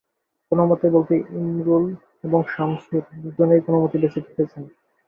কোনো 0.51 0.63
মতে 0.69 0.87
বলতে, 0.95 1.15
ইমরুল 1.39 1.85
এবং 2.23 2.39
শামসুর 2.53 3.03
দুজনেই 3.23 3.61
কোনো 3.65 3.77
মতে 3.83 3.95
বেঁচে 4.01 4.19
ফিরেছেন। 4.25 4.63